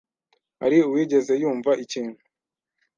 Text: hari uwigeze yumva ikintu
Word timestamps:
hari 0.61 0.77
uwigeze 0.87 1.33
yumva 1.41 1.71
ikintu 1.83 2.19